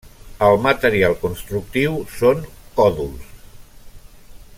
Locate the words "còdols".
2.81-3.29